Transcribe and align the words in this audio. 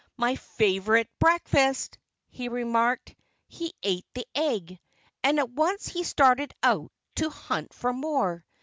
"My 0.17 0.35
favorite 0.57 1.07
breakfast!" 1.19 1.99
he 2.27 2.49
remarked. 2.49 3.13
He 3.47 3.75
ate 3.83 4.07
the 4.15 4.25
egg. 4.33 4.79
And 5.23 5.37
at 5.37 5.51
once 5.51 5.87
he 5.87 6.03
started 6.03 6.55
out 6.63 6.91
to 7.17 7.29
hunt 7.29 7.71
for 7.71 7.93
more. 7.93 8.43